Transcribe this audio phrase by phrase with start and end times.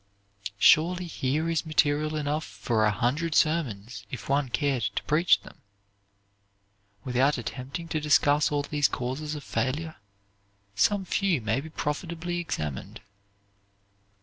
[0.57, 5.59] Surely, here is material enough for a hundred sermons if one cared to preach them.
[7.03, 9.97] Without attempting to discuss all these causes of failure,
[10.73, 13.01] some few may be profitably examined.